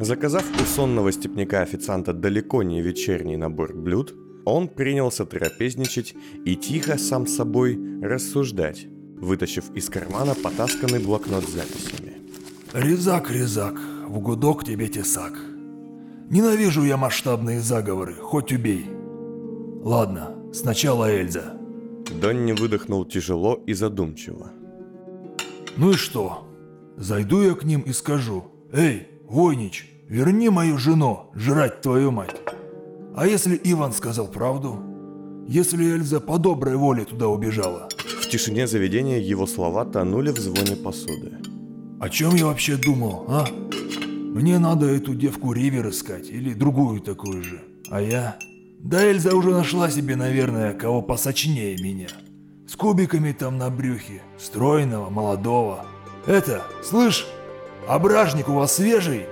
Заказав 0.00 0.44
у 0.58 0.64
сонного 0.64 1.12
степняка 1.12 1.60
официанта 1.60 2.14
далеко 2.14 2.62
не 2.62 2.80
вечерний 2.80 3.36
набор 3.36 3.74
блюд, 3.74 4.14
он 4.46 4.68
принялся 4.68 5.26
трапезничать 5.26 6.14
и 6.46 6.56
тихо 6.56 6.96
сам 6.96 7.26
собой 7.26 7.78
рассуждать, 8.00 8.86
вытащив 9.20 9.64
из 9.74 9.90
кармана 9.90 10.34
потасканный 10.42 11.00
блокнот 11.00 11.44
с 11.44 11.52
записями. 11.52 12.14
Резак, 12.72 13.30
резак, 13.30 13.78
в 14.08 14.20
гудок 14.20 14.64
тебе 14.64 14.88
тесак. 14.88 15.34
Ненавижу 16.30 16.82
я 16.82 16.96
масштабные 16.96 17.60
заговоры, 17.60 18.14
хоть 18.14 18.52
убей. 18.52 18.86
Ладно, 19.82 20.35
Сначала 20.52 21.10
Эльза. 21.10 21.54
Донни 22.20 22.52
выдохнул 22.52 23.04
тяжело 23.04 23.62
и 23.66 23.74
задумчиво. 23.74 24.50
Ну 25.76 25.90
и 25.90 25.94
что? 25.94 26.46
Зайду 26.96 27.42
я 27.42 27.54
к 27.54 27.64
ним 27.64 27.82
и 27.82 27.92
скажу. 27.92 28.44
Эй, 28.72 29.08
Войнич, 29.28 29.90
верни 30.08 30.48
мою 30.48 30.78
жену, 30.78 31.30
жрать 31.34 31.82
твою 31.82 32.10
мать. 32.10 32.36
А 33.14 33.26
если 33.26 33.60
Иван 33.64 33.92
сказал 33.92 34.28
правду? 34.28 34.78
Если 35.48 35.84
Эльза 35.84 36.20
по 36.20 36.38
доброй 36.38 36.76
воле 36.76 37.04
туда 37.04 37.28
убежала? 37.28 37.88
В 38.20 38.28
тишине 38.28 38.66
заведения 38.66 39.18
его 39.18 39.46
слова 39.46 39.84
тонули 39.84 40.30
в 40.30 40.38
звоне 40.38 40.76
посуды. 40.76 41.32
О 42.00 42.08
чем 42.08 42.34
я 42.34 42.46
вообще 42.46 42.76
думал, 42.76 43.24
а? 43.28 43.46
Мне 44.10 44.58
надо 44.58 44.86
эту 44.86 45.14
девку 45.14 45.52
Ривер 45.52 45.88
искать 45.88 46.28
или 46.28 46.52
другую 46.52 47.00
такую 47.00 47.42
же. 47.42 47.62
А 47.90 48.00
я... 48.00 48.36
Да 48.78 49.04
Эльза 49.04 49.34
уже 49.34 49.50
нашла 49.50 49.90
себе, 49.90 50.16
наверное, 50.16 50.72
кого 50.72 51.02
посочнее 51.02 51.76
меня. 51.78 52.08
С 52.68 52.76
кубиками 52.76 53.32
там 53.32 53.58
на 53.58 53.70
брюхе, 53.70 54.22
стройного, 54.38 55.10
молодого. 55.10 55.86
Это, 56.26 56.64
слышь, 56.82 57.26
ображник 57.88 58.48
у 58.48 58.54
вас 58.54 58.74
свежий? 58.76 59.26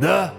Да? 0.00 0.34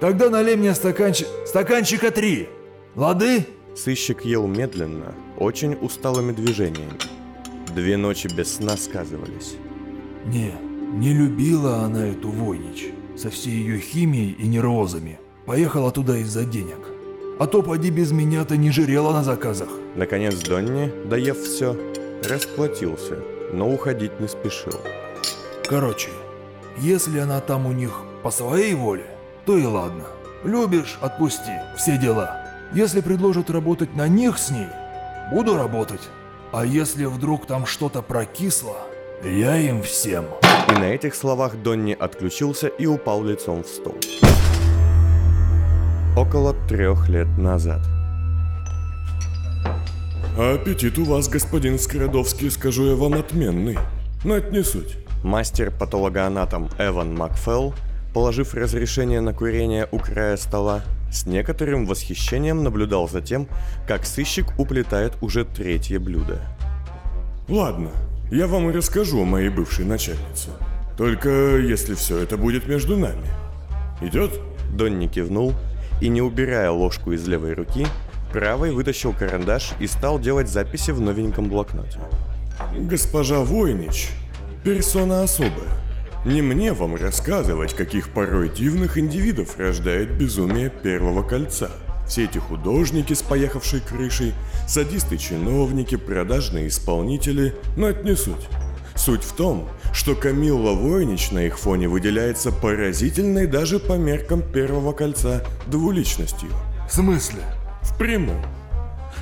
Тогда 0.00 0.30
налей 0.30 0.56
мне 0.56 0.74
стаканчик, 0.74 1.26
стаканчика 1.46 2.10
три. 2.10 2.48
Лады? 2.94 3.46
Сыщик 3.74 4.24
ел 4.24 4.46
медленно, 4.46 5.14
очень 5.38 5.74
усталыми 5.74 6.32
движениями. 6.32 6.98
Две 7.74 7.96
ночи 7.96 8.26
без 8.26 8.54
сна 8.54 8.76
сказывались. 8.76 9.56
Не, 10.24 10.52
не 10.94 11.12
любила 11.12 11.80
она 11.80 12.06
эту 12.06 12.30
Войнич 12.30 12.86
со 13.16 13.30
всей 13.30 13.52
ее 13.52 13.78
химией 13.78 14.32
и 14.32 14.46
нервозами. 14.46 15.18
Поехала 15.44 15.92
туда 15.92 16.16
из-за 16.18 16.44
денег. 16.44 16.95
А 17.38 17.46
то 17.46 17.62
поди 17.62 17.90
без 17.90 18.12
меня-то 18.12 18.56
не 18.56 18.70
жирела 18.70 19.12
на 19.12 19.22
заказах. 19.22 19.68
Наконец 19.94 20.36
Донни, 20.36 20.90
доев 21.04 21.38
все, 21.38 21.76
расплатился, 22.26 23.18
но 23.52 23.70
уходить 23.70 24.18
не 24.20 24.26
спешил. 24.26 24.80
Короче, 25.68 26.08
если 26.78 27.18
она 27.18 27.40
там 27.40 27.66
у 27.66 27.72
них 27.72 27.92
по 28.22 28.30
своей 28.30 28.72
воле, 28.74 29.04
то 29.44 29.58
и 29.58 29.66
ладно. 29.66 30.04
Любишь– 30.44 30.98
отпусти, 31.02 31.52
все 31.76 31.98
дела. 31.98 32.38
Если 32.72 33.02
предложат 33.02 33.50
работать 33.50 33.94
на 33.94 34.08
них 34.08 34.38
с 34.38 34.50
ней, 34.50 34.68
буду 35.30 35.58
работать. 35.58 36.08
А 36.52 36.64
если 36.64 37.04
вдруг 37.04 37.46
там 37.46 37.66
что-то 37.66 38.00
прокисло, 38.00 38.76
я 39.22 39.58
им 39.58 39.82
всем. 39.82 40.24
И 40.70 40.72
на 40.72 40.84
этих 40.84 41.14
словах 41.14 41.56
Донни 41.56 41.94
отключился 41.98 42.68
и 42.68 42.86
упал 42.86 43.22
лицом 43.22 43.62
в 43.62 43.68
стол 43.68 43.96
около 46.16 46.54
трех 46.66 47.08
лет 47.08 47.28
назад. 47.36 47.80
Аппетит 50.36 50.98
у 50.98 51.04
вас, 51.04 51.28
господин 51.28 51.78
Скородовский, 51.78 52.50
скажу 52.50 52.86
я 52.86 52.96
вам, 52.96 53.14
отменный. 53.14 53.78
Но 54.24 54.36
это 54.36 54.50
не 54.50 54.62
суть. 54.62 54.96
Мастер-патологоанатом 55.22 56.70
Эван 56.78 57.14
Макфелл, 57.14 57.74
положив 58.14 58.54
разрешение 58.54 59.20
на 59.20 59.34
курение 59.34 59.88
у 59.92 59.98
края 59.98 60.36
стола, 60.36 60.82
с 61.10 61.26
некоторым 61.26 61.86
восхищением 61.86 62.64
наблюдал 62.64 63.08
за 63.08 63.20
тем, 63.20 63.46
как 63.86 64.06
сыщик 64.06 64.58
уплетает 64.58 65.14
уже 65.20 65.44
третье 65.44 65.98
блюдо. 65.98 66.40
Ладно, 67.48 67.90
я 68.30 68.46
вам 68.46 68.70
и 68.70 68.72
расскажу 68.72 69.22
о 69.22 69.24
моей 69.24 69.50
бывшей 69.50 69.84
начальнице. 69.84 70.50
Только 70.96 71.58
если 71.58 71.94
все 71.94 72.18
это 72.18 72.36
будет 72.36 72.66
между 72.66 72.96
нами. 72.96 73.28
Идет? 74.00 74.32
Донни 74.74 75.06
кивнул 75.06 75.54
и, 76.00 76.08
не 76.08 76.22
убирая 76.22 76.70
ложку 76.70 77.12
из 77.12 77.26
левой 77.26 77.54
руки, 77.54 77.86
правой 78.32 78.72
вытащил 78.72 79.12
карандаш 79.12 79.72
и 79.80 79.86
стал 79.86 80.18
делать 80.18 80.48
записи 80.48 80.90
в 80.90 81.00
новеньком 81.00 81.48
блокноте. 81.48 81.98
Госпожа 82.76 83.40
Войнич– 83.40 84.10
персона 84.64 85.22
особая. 85.22 85.86
Не 86.24 86.42
мне 86.42 86.72
вам 86.72 86.96
рассказывать, 86.96 87.74
каких 87.74 88.08
порой 88.08 88.48
дивных 88.48 88.98
индивидов 88.98 89.58
рождает 89.58 90.18
безумие 90.18 90.70
первого 90.70 91.22
кольца. 91.22 91.70
Все 92.08 92.24
эти 92.24 92.38
художники 92.38 93.12
с 93.12 93.22
поехавшей 93.22 93.80
крышей, 93.80 94.34
садисты-чиновники, 94.66 95.96
продажные 95.96 96.68
исполнители, 96.68 97.54
но 97.76 97.88
это 97.88 98.02
не 98.02 98.16
суть. 98.16 98.48
Суть 98.96 99.22
в 99.22 99.32
том, 99.34 99.68
что 99.96 100.14
Камилла 100.14 100.72
Войнич 100.72 101.30
на 101.30 101.46
их 101.46 101.58
фоне 101.58 101.88
выделяется 101.88 102.52
поразительной 102.52 103.46
даже 103.46 103.78
по 103.78 103.94
меркам 103.94 104.42
первого 104.42 104.92
кольца 104.92 105.42
двуличностью. 105.68 106.50
В 106.86 106.92
смысле? 106.92 107.40
В 107.80 107.96
прямом. 107.96 108.44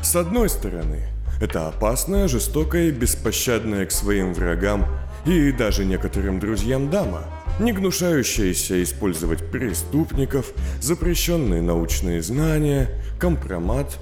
С 0.03 0.17
одной 0.17 0.49
стороны, 0.49 1.03
это 1.41 1.69
опасная, 1.69 2.27
жестокая 2.27 2.89
и 2.89 2.91
беспощадная 2.91 3.87
к 3.87 3.93
своим 3.93 4.35
врагам 4.35 4.85
и 5.25 5.53
даже 5.53 5.85
некоторым 5.85 6.41
друзьям 6.41 6.91
дама, 6.91 7.23
не 7.61 7.73
гнушающаяся 7.73 8.83
использовать 8.83 9.53
преступников, 9.53 10.47
запрещенные 10.81 11.63
научные 11.63 12.21
знания, 12.21 12.91
компромат 13.21 13.97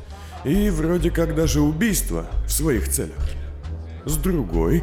и 0.47 0.71
вроде 0.71 1.11
как 1.11 1.35
даже 1.35 1.61
убийство 1.61 2.29
в 2.47 2.51
своих 2.51 2.89
целях. 2.89 3.21
С 4.07 4.17
другой, 4.17 4.83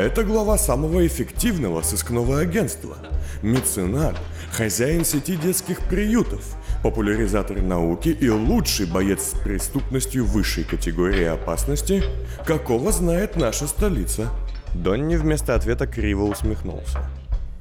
это 0.00 0.24
глава 0.24 0.58
самого 0.58 1.06
эффективного 1.06 1.82
сыскного 1.82 2.40
агентства, 2.40 2.96
меценат, 3.42 4.16
хозяин 4.52 5.04
сети 5.04 5.36
детских 5.36 5.80
приютов, 5.88 6.56
популяризатор 6.82 7.62
науки 7.62 8.08
и 8.08 8.28
лучший 8.28 8.86
боец 8.86 9.32
с 9.34 9.38
преступностью 9.38 10.24
высшей 10.24 10.64
категории 10.64 11.24
опасности, 11.24 12.02
какого 12.44 12.90
знает 12.92 13.36
наша 13.36 13.66
столица. 13.66 14.30
Донни 14.74 15.14
вместо 15.14 15.54
ответа 15.54 15.86
криво 15.86 16.24
усмехнулся. 16.24 16.98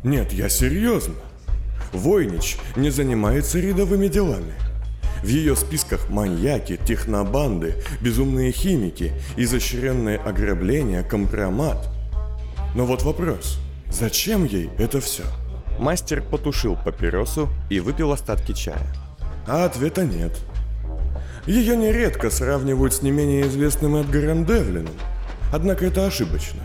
Нет, 0.04 0.34
я 0.34 0.50
серьезно. 0.50 1.14
Войнич 1.94 2.58
не 2.76 2.90
занимается 2.90 3.60
рядовыми 3.60 4.08
делами. 4.08 4.54
В 5.24 5.28
ее 5.28 5.56
списках 5.56 6.10
маньяки, 6.10 6.78
технобанды, 6.86 7.76
безумные 8.02 8.52
химики, 8.52 9.14
изощренные 9.38 10.18
ограбления, 10.18 11.04
компромат. 11.04 11.93
Но 12.76 12.86
вот 12.86 13.04
вопрос. 13.04 13.60
Зачем 13.90 14.46
ей 14.46 14.70
это 14.78 15.00
все? 15.00 15.24
Мастер 15.80 16.22
потушил 16.22 16.76
папиросу 16.76 17.50
и 17.70 17.80
выпил 17.80 18.12
остатки 18.12 18.54
чая. 18.54 18.88
А 19.48 19.66
ответа 19.66 20.06
нет. 20.06 20.40
Ее 21.46 21.76
нередко 21.76 22.30
сравнивают 22.30 22.94
с 22.94 23.02
не 23.02 23.12
менее 23.12 23.48
известным 23.48 23.98
Эдгаром 23.98 24.46
Девлином. 24.46 24.94
Однако 25.52 25.86
это 25.86 26.06
ошибочно. 26.06 26.62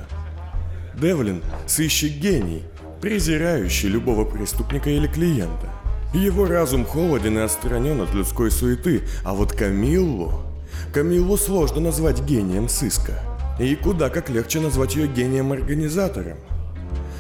Девлин– 0.95 1.43
сыщик 1.67 2.13
гений, 2.13 2.63
презирающий 3.01 3.89
любого 3.89 4.25
преступника 4.25 4.91
или 4.91 5.07
клиента. 5.07 5.71
Его 6.15 6.47
разум 6.47 6.87
холоден 6.87 7.39
и 7.39 7.43
отстранен 7.43 8.01
от 8.01 8.15
людской 8.15 8.51
суеты, 8.51 9.03
а 9.25 9.35
вот 9.35 9.53
Камиллу... 9.53 10.43
Камиллу 10.93 11.37
сложно 11.37 11.81
назвать 11.81 12.23
гением 12.23 12.69
сыска. 12.69 13.23
И 13.59 13.75
куда 13.75 14.09
как 14.09 14.29
легче 14.31 14.61
назвать 14.61 14.95
ее 14.95 15.09
гением-организатором. 15.09 16.39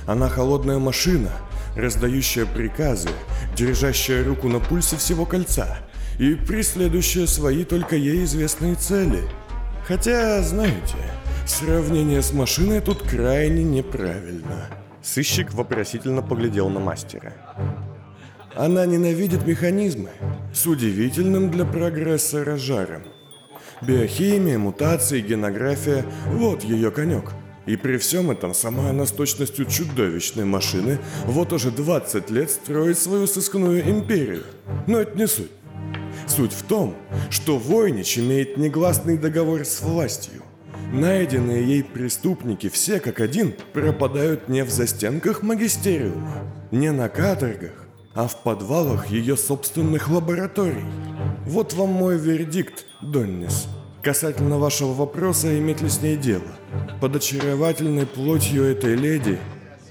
Она 0.06 0.28
холодная 0.28 0.78
машина, 0.78 1.30
раздающая 1.76 2.46
приказы, 2.46 3.10
держащая 3.56 4.24
руку 4.24 4.48
на 4.48 4.60
пульсе 4.60 4.96
всего 4.96 5.26
кольца 5.26 5.78
и 6.18 6.34
преследующая 6.34 7.26
свои 7.26 7.64
только 7.64 7.96
ей 7.96 8.24
известные 8.24 8.74
цели. 8.74 9.22
Хотя, 9.86 10.42
знаете, 10.42 10.96
сравнение 11.46 12.22
с 12.22 12.32
машиной 12.32 12.80
тут 12.80 13.02
крайне 13.02 13.64
неправильно. 13.64 14.68
Сыщик 15.02 15.54
вопросительно 15.54 16.22
поглядел 16.22 16.68
на 16.68 16.80
мастера. 16.80 17.32
Она 18.54 18.84
ненавидит 18.86 19.46
механизмы 19.46 20.10
с 20.52 20.66
удивительным 20.66 21.50
для 21.50 21.64
прогресса 21.64 22.44
разжаром. 22.44 23.02
Биохимия, 23.82 24.58
мутации, 24.58 25.20
генография– 25.20 26.04
вот 26.26 26.64
ее 26.64 26.90
конек. 26.90 27.32
И 27.66 27.76
при 27.76 27.98
всем 27.98 28.30
этом 28.30 28.54
сама 28.54 28.90
она 28.90 29.06
с 29.06 29.12
точностью 29.12 29.66
чудовищной 29.66 30.44
машины 30.44 30.98
вот 31.26 31.52
уже 31.52 31.70
20 31.70 32.30
лет 32.30 32.50
строит 32.50 32.98
свою 32.98 33.26
сыскную 33.26 33.88
империю. 33.88 34.44
Но 34.86 34.98
это 34.98 35.16
не 35.16 35.28
суть. 35.28 35.50
Суть 36.26 36.52
в 36.52 36.62
том, 36.62 36.96
что 37.30 37.58
Войнич 37.58 38.18
имеет 38.18 38.56
негласный 38.56 39.18
договор 39.18 39.64
с 39.64 39.82
властью. 39.82 40.42
Найденные 40.92 41.66
ей 41.66 41.84
преступники 41.84 42.68
все 42.70 42.98
как 43.00 43.20
один 43.20 43.54
пропадают 43.74 44.48
не 44.48 44.64
в 44.64 44.70
застенках 44.70 45.42
магистериума, 45.42 46.50
не 46.70 46.90
на 46.90 47.10
каторгах, 47.10 47.86
а 48.14 48.26
в 48.26 48.42
подвалах 48.42 49.08
ее 49.08 49.36
собственных 49.36 50.08
лабораторий. 50.08 50.86
Вот 51.48 51.72
вам 51.72 51.88
мой 51.88 52.18
вердикт, 52.18 52.84
Доннис. 53.00 53.68
Касательно 54.02 54.58
вашего 54.58 54.92
вопроса, 54.92 55.58
иметь 55.58 55.80
ли 55.80 55.88
с 55.88 56.02
ней 56.02 56.18
дело. 56.18 56.44
Под 57.00 57.16
очаровательной 57.16 58.04
плотью 58.04 58.64
этой 58.64 58.94
леди 58.94 59.38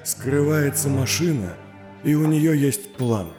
скрывается 0.03 0.87
машина, 0.87 1.55
и 2.03 2.13
у 2.13 2.27
нее 2.27 2.55
есть 2.55 2.93
план. 2.93 3.29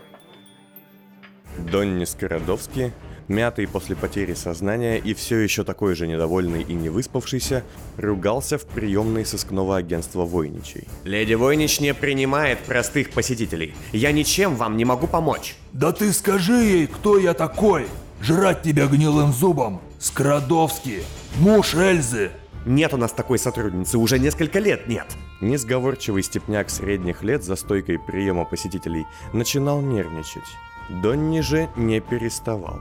Донни 1.70 2.04
Скородовский, 2.04 2.92
мятый 3.28 3.68
после 3.68 3.94
потери 3.94 4.35
сознания 4.35 4.98
и 4.98 5.14
все 5.14 5.38
еще 5.38 5.62
такой 5.62 5.94
же 5.94 6.09
недовольный 6.09 6.62
и 6.64 6.74
не 6.74 6.88
выспавшийся, 6.88 7.62
ругался 7.96 8.59
в 8.59 8.64
приемной 8.64 9.24
сыскного 9.24 9.76
агентства 9.76 10.24
Войничей. 10.24 10.88
Леди 11.04 11.35
Войнич 11.35 11.78
не 11.78 11.94
принимает 11.94 12.59
простых 12.59 13.11
посетителей. 13.11 13.76
Я 13.92 14.11
ничем 14.11 14.57
вам 14.57 14.76
не 14.76 14.85
могу 14.85 15.07
помочь. 15.07 15.54
Да 15.72 15.92
ты 15.92 16.12
скажи 16.12 16.64
ей, 16.64 16.87
кто 16.88 17.16
я 17.16 17.33
такой! 17.33 17.87
Жрать 18.20 18.62
тебя 18.62 18.87
гнилым 18.87 19.33
зубом! 19.33 19.81
Скрадовский! 19.98 21.04
Муж 21.38 21.74
Эльзы! 21.74 22.33
Нет 22.66 22.92
у 22.92 22.96
нас 22.96 23.12
такой 23.12 23.38
сотрудницы, 23.38 23.96
уже 23.98 24.18
несколько 24.18 24.59
лет 24.59 24.88
нет. 24.88 25.07
Несговорчивый 25.40 26.22
степняк 26.22 26.68
средних 26.68 27.22
лет 27.22 27.44
за 27.44 27.57
стойкой 27.57 27.98
приема 27.98 28.44
посетителей 28.44 29.07
начинал 29.33 29.81
нервничать. 29.81 30.42
Донни 30.88 31.40
же 31.40 31.68
не 31.76 32.00
переставал. 32.00 32.81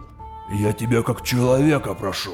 Я 0.52 0.74
тебя 0.74 1.04
как 1.04 1.24
человека 1.24 1.94
прошу. 1.94 2.34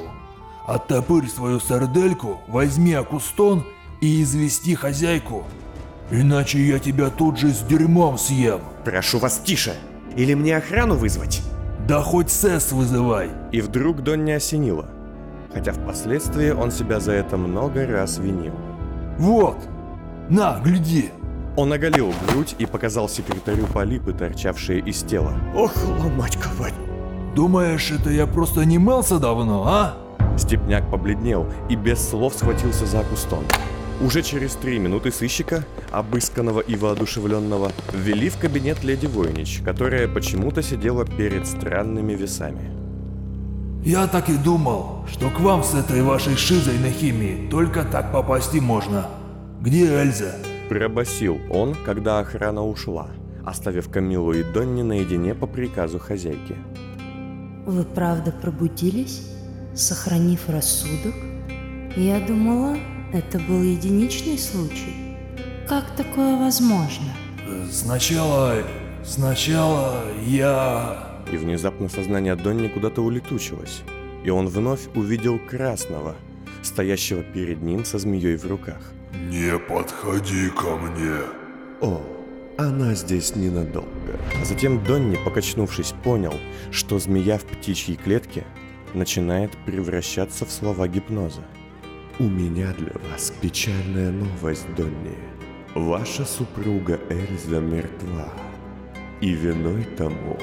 Оттопырь 0.66 1.28
свою 1.28 1.60
сардельку, 1.60 2.40
возьми 2.48 2.94
акустон 2.94 3.66
и 4.02 4.22
извести 4.22 4.76
хозяйку. 4.76 5.46
Иначе 6.10 6.60
я 6.60 6.80
тебя 6.80 7.10
тут 7.10 7.38
же 7.38 7.50
с 7.50 7.60
дерьмом 7.62 8.18
съем. 8.18 8.62
Прошу 8.86 9.20
вас 9.20 9.40
тише. 9.40 9.76
Или 10.16 10.36
мне 10.36 10.58
охрану 10.58 10.96
вызвать? 10.96 11.42
Да 11.88 12.02
хоть 12.02 12.30
СЭС 12.30 12.72
вызывай. 12.72 13.30
И 13.52 13.62
вдруг 13.62 14.04
Донни 14.04 14.32
осенило. 14.32 14.86
Хотя 15.54 15.74
впоследствии 15.74 16.52
он 16.52 16.72
себя 16.72 17.00
за 17.00 17.12
это 17.12 17.38
много 17.38 17.86
раз 17.86 18.18
винил. 18.18 18.54
Вот, 19.18 19.58
на, 20.30 20.60
гляди. 20.64 21.12
Он 21.56 21.72
оголил 21.72 22.12
грудь 22.28 22.56
и 22.58 22.66
показал 22.66 23.08
секретарю 23.08 23.68
полипы, 23.68 24.14
торчавшие 24.14 24.80
из 24.80 25.04
тела. 25.04 25.34
Ох, 25.56 25.74
ломать 26.00 26.38
ковать. 26.38 26.74
Думаешь, 27.36 27.92
это 27.92 28.10
я 28.10 28.26
просто 28.26 28.66
не 28.66 28.80
мылся 28.80 29.20
давно, 29.20 29.68
а? 29.68 29.94
Степняк 30.38 30.90
побледнел 30.90 31.48
и 31.70 31.76
без 31.76 32.00
слов 32.10 32.34
схватился 32.34 32.86
за 32.86 33.04
кустон. 33.04 33.44
Уже 34.04 34.22
через 34.22 34.56
три 34.56 34.80
минуты 34.80 35.12
сыщика, 35.12 35.64
обысканного 35.90 36.60
и 36.60 36.76
воодушевленного, 36.76 37.72
ввели 37.94 38.28
в 38.28 38.38
кабинет 38.38 38.84
леди 38.84 39.06
Войнич, 39.06 39.62
которая 39.64 40.10
почему-то 40.10 40.62
сидела 40.62 41.06
перед 41.06 41.48
странными 41.48 42.14
весами. 42.14 42.70
Я 43.86 44.08
так 44.08 44.30
и 44.30 44.36
думал, 44.36 45.06
что 45.10 45.30
к 45.30 45.40
вам 45.40 45.64
с 45.64 45.74
этой 45.74 46.02
вашей 46.02 46.36
шизой 46.36 46.78
на 46.80 46.90
химии 46.90 47.48
только 47.50 47.86
так 47.86 48.12
попасть 48.12 48.54
и 48.54 48.60
можно. 48.60 49.08
Где 49.62 49.88
Эльза? 49.88 50.36
Пробасил 50.68 51.40
он, 51.50 51.74
когда 51.86 52.20
охрана 52.20 52.66
ушла, 52.66 53.08
оставив 53.46 53.90
Камилу 53.90 54.34
и 54.34 54.44
Донни 54.44 54.82
наедине 54.82 55.34
по 55.34 55.48
приказу 55.48 56.00
хозяйки. 56.00 56.58
Вы 57.66 57.84
правда 57.86 58.34
пробудились, 58.34 59.30
сохранив 59.74 60.50
рассудок? 60.50 61.16
Я 61.96 62.20
думала, 62.20 62.76
это 63.14 63.40
был 63.40 63.62
единичный 63.62 64.38
случай. 64.38 65.16
Как 65.68 65.96
такое 65.96 66.38
возможно? 66.38 67.14
Сначала... 67.72 68.64
Сначала 69.06 70.02
я... 70.26 71.22
И 71.32 71.36
внезапно 71.38 71.90
сознание 71.90 72.36
Донни 72.36 72.68
куда-то 72.68 73.02
улетучилось, 73.02 73.82
и 74.24 74.30
он 74.30 74.48
вновь 74.48 74.88
увидел 74.96 75.40
Красного, 75.40 76.16
стоящего 76.62 77.22
перед 77.22 77.62
ним 77.62 77.86
со 77.86 78.00
змеей 78.00 78.38
в 78.38 78.46
руках. 78.46 78.82
«Не 79.30 79.58
подходи 79.60 80.50
ко 80.50 80.78
мне!» 80.78 81.20
О, 81.82 82.02
она 82.58 82.94
здесь 82.94 83.36
ненадолго. 83.36 84.20
А 84.42 84.46
затем 84.46 84.84
Донни, 84.84 85.18
покачнувшись, 85.24 85.94
понял, 86.04 86.34
что 86.72 86.98
змея 87.00 87.38
в 87.38 87.44
птичьей 87.44 87.98
клетке 87.98 88.46
начинает 88.94 89.52
превращаться 89.66 90.46
в 90.46 90.52
слова 90.52 90.88
гипноза. 90.88 91.42
У 92.20 92.26
меня 92.26 92.72
для 92.74 92.92
вас 93.10 93.34
печальная 93.42 94.12
новость, 94.12 94.68
Донни. 94.76 95.18
Ваша 95.74 96.26
супруга 96.26 97.00
Эльза 97.10 97.60
мертва. 97.60 98.32
И 99.20 99.32
виной 99.32 99.84
тому 99.98 100.38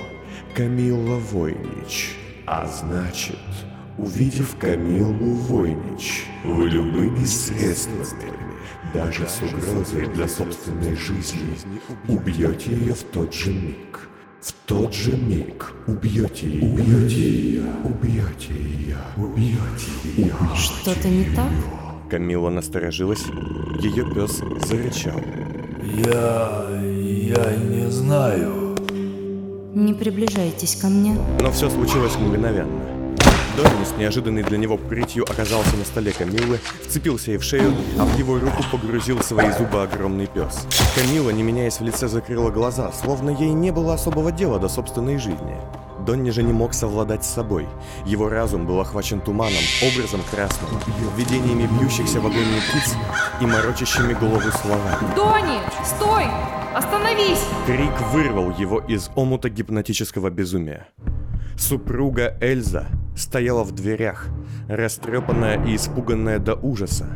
Камилла 0.52 1.16
Войнич. 1.30 2.16
А 2.44 2.66
значит, 2.66 3.38
увидев 3.98 4.56
Камиллу 4.58 5.34
Войнич, 5.34 6.24
вы 6.42 6.68
любыми 6.68 7.24
средствами, 7.24 8.34
даже 8.92 9.28
с 9.28 9.40
угрозой 9.40 10.08
для 10.08 10.26
собственной 10.26 10.96
жизни, 10.96 11.56
убьете 12.08 12.72
ее 12.72 12.94
в 12.94 13.04
тот 13.04 13.32
же 13.32 13.52
миг. 13.52 14.09
В 14.40 14.52
тот 14.64 14.94
же 14.94 15.12
миг 15.16 15.74
убьете 15.86 16.48
ее, 16.48 16.72
убьете 16.72 17.20
ее, 17.20 17.62
убьете 17.84 18.54
ее, 18.54 18.96
убьете 19.18 19.90
ее. 20.16 20.34
Что-то 20.56 21.08
не 21.08 21.24
так? 21.36 21.50
Камила 22.08 22.48
насторожилась, 22.48 23.24
ее 23.80 24.10
пес 24.14 24.40
зарычал. 24.66 25.20
Я... 25.94 26.68
я 26.70 27.56
не 27.56 27.90
знаю. 27.90 28.76
Не 29.74 29.92
приближайтесь 29.92 30.76
ко 30.76 30.88
мне. 30.88 31.18
Но 31.38 31.52
все 31.52 31.68
случилось 31.68 32.16
мгновенно. 32.16 32.99
Донни 33.62 33.84
с 33.84 33.94
неожиданной 33.98 34.42
для 34.42 34.56
него 34.56 34.78
прытью 34.78 35.24
оказался 35.30 35.76
на 35.76 35.84
столе 35.84 36.12
Камилы, 36.12 36.58
вцепился 36.82 37.32
ей 37.32 37.36
в 37.36 37.42
шею, 37.42 37.74
а 37.98 38.06
в 38.06 38.18
его 38.18 38.38
руку 38.38 38.64
погрузил 38.72 39.22
свои 39.22 39.50
зубы 39.52 39.82
огромный 39.82 40.26
пес. 40.26 40.66
Камила, 40.94 41.28
не 41.28 41.42
меняясь 41.42 41.78
в 41.78 41.84
лице, 41.84 42.08
закрыла 42.08 42.50
глаза, 42.50 42.90
словно 42.90 43.28
ей 43.28 43.50
не 43.50 43.70
было 43.70 43.92
особого 43.92 44.32
дела 44.32 44.58
до 44.58 44.70
собственной 44.70 45.18
жизни. 45.18 45.56
Донни 46.06 46.30
же 46.30 46.42
не 46.42 46.54
мог 46.54 46.72
совладать 46.72 47.22
с 47.22 47.28
собой. 47.28 47.68
Его 48.06 48.30
разум 48.30 48.66
был 48.66 48.80
охвачен 48.80 49.20
туманом, 49.20 49.62
образом 49.82 50.22
красного, 50.30 50.80
видениями 51.18 51.68
бьющихся 51.78 52.18
в 52.18 52.26
агонии 52.26 52.60
птиц 52.70 52.94
и 53.42 53.44
морочащими 53.44 54.14
голову 54.14 54.50
словами. 54.62 55.14
Донни, 55.14 55.58
стой! 55.84 56.24
Остановись! 56.74 57.44
Крик 57.66 58.00
вырвал 58.10 58.56
его 58.56 58.78
из 58.78 59.10
омута 59.16 59.50
гипнотического 59.50 60.30
безумия. 60.30 60.88
Супруга 61.58 62.38
Эльза 62.40 62.86
стояла 63.20 63.62
в 63.64 63.72
дверях, 63.72 64.28
растрепанная 64.68 65.64
и 65.64 65.76
испуганная 65.76 66.38
до 66.38 66.54
ужаса, 66.54 67.06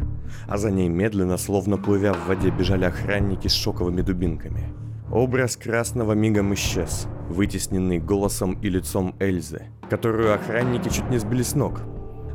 а 0.46 0.58
за 0.58 0.70
ней 0.70 0.88
медленно, 0.88 1.36
словно 1.36 1.78
плывя 1.78 2.12
в 2.12 2.26
воде, 2.28 2.50
бежали 2.50 2.84
охранники 2.84 3.48
с 3.48 3.54
шоковыми 3.54 4.02
дубинками. 4.02 4.72
Образ 5.10 5.56
красного 5.56 6.12
мигом 6.12 6.54
исчез, 6.54 7.06
вытесненный 7.28 7.98
голосом 7.98 8.58
и 8.60 8.68
лицом 8.68 9.14
Эльзы, 9.18 9.62
которую 9.88 10.34
охранники 10.34 10.88
чуть 10.88 11.08
не 11.10 11.18
сбили 11.18 11.42
с 11.42 11.54
ног. 11.54 11.80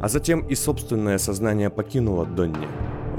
А 0.02 0.08
затем 0.08 0.42
и 0.48 0.56
собственное 0.56 1.18
сознание 1.18 1.70
покинуло 1.70 2.26
Донни, 2.26 2.68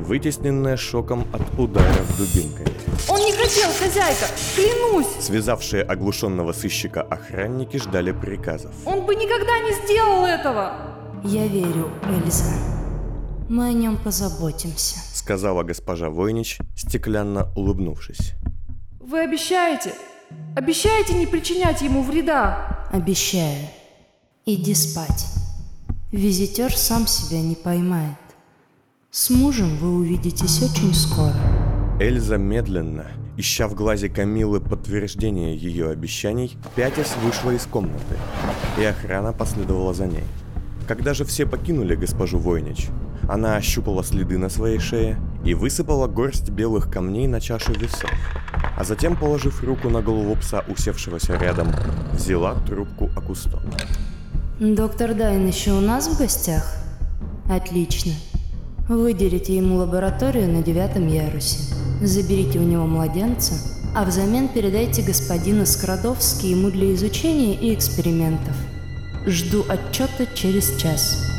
вытесненное 0.00 0.76
шоком 0.76 1.26
от 1.32 1.42
ударов 1.58 2.18
дубинками. 2.18 2.70
Он 3.08 3.20
не 3.20 3.32
хотел, 3.32 3.70
хозяйка! 3.78 4.26
Клянусь! 4.54 5.06
Связавшие 5.20 5.82
оглушенного 5.82 6.52
сыщика 6.52 7.02
охранники 7.02 7.76
ждали 7.76 8.12
приказов. 8.12 8.72
Он 8.84 9.06
бы 9.06 9.14
никогда 9.14 9.58
не 9.60 9.72
сделал 9.84 10.24
этого! 10.24 10.72
Я 11.24 11.46
верю, 11.46 11.90
Эльза. 12.04 12.50
Мы 13.48 13.68
о 13.68 13.72
нем 13.72 13.96
позаботимся. 13.96 14.98
Сказала 15.12 15.62
госпожа 15.62 16.08
Войнич, 16.08 16.58
стеклянно 16.76 17.52
улыбнувшись. 17.56 18.32
Вы 19.00 19.20
обещаете? 19.20 19.92
Обещаете 20.56 21.14
не 21.14 21.26
причинять 21.26 21.82
ему 21.82 22.02
вреда? 22.02 22.86
Обещаю. 22.92 23.66
Иди 24.46 24.74
спать. 24.74 25.26
Визитер 26.12 26.72
сам 26.76 27.06
себя 27.06 27.40
не 27.40 27.54
поймает. 27.54 28.16
С 29.12 29.28
мужем 29.28 29.76
вы 29.78 29.92
увидитесь 29.96 30.62
очень 30.62 30.94
скоро. 30.94 31.34
Эльза 31.98 32.36
медленно, 32.36 33.06
ища 33.36 33.66
в 33.66 33.74
глазе 33.74 34.08
Камилы 34.08 34.60
подтверждение 34.60 35.56
ее 35.56 35.90
обещаний, 35.90 36.56
пятясь 36.76 37.16
вышла 37.24 37.50
из 37.50 37.66
комнаты, 37.66 38.16
и 38.78 38.84
охрана 38.84 39.32
последовала 39.32 39.94
за 39.94 40.06
ней. 40.06 40.22
Когда 40.86 41.12
же 41.12 41.24
все 41.24 41.44
покинули 41.44 41.96
госпожу 41.96 42.38
Войнич, 42.38 42.86
она 43.28 43.56
ощупала 43.56 44.04
следы 44.04 44.38
на 44.38 44.48
своей 44.48 44.78
шее 44.78 45.20
и 45.44 45.54
высыпала 45.54 46.06
горсть 46.06 46.50
белых 46.50 46.88
камней 46.88 47.26
на 47.26 47.40
чашу 47.40 47.72
весов, 47.72 48.12
а 48.78 48.84
затем, 48.84 49.16
положив 49.16 49.64
руку 49.64 49.90
на 49.90 50.02
голову 50.02 50.36
пса, 50.36 50.64
усевшегося 50.68 51.36
рядом, 51.36 51.72
взяла 52.12 52.54
трубку 52.64 53.10
Акустона. 53.16 53.72
Доктор 54.60 55.14
Дайн 55.14 55.48
еще 55.48 55.72
у 55.72 55.80
нас 55.80 56.06
в 56.06 56.16
гостях? 56.16 56.76
Отлично. 57.50 58.12
Выделите 58.90 59.56
ему 59.56 59.76
лабораторию 59.76 60.48
на 60.48 60.64
девятом 60.64 61.06
ярусе. 61.06 61.58
Заберите 62.02 62.58
у 62.58 62.62
него 62.62 62.86
младенца, 62.86 63.54
а 63.94 64.04
взамен 64.04 64.48
передайте 64.48 65.02
господина 65.02 65.64
Скрадовски 65.64 66.46
ему 66.46 66.70
для 66.70 66.92
изучения 66.94 67.54
и 67.54 67.72
экспериментов. 67.72 68.56
Жду 69.26 69.64
отчета 69.68 70.26
через 70.34 70.76
час. 70.76 71.29